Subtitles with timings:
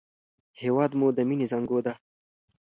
[0.61, 1.93] هېواد مو د مینې زانګو ده